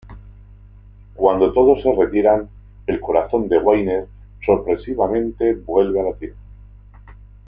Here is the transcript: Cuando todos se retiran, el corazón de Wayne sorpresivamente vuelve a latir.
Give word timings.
Cuando 1.13 1.53
todos 1.53 1.83
se 1.83 1.93
retiran, 1.93 2.49
el 2.87 2.99
corazón 2.99 3.47
de 3.47 3.59
Wayne 3.59 4.05
sorpresivamente 4.43 5.53
vuelve 5.53 5.99
a 5.99 6.03
latir. 6.05 6.33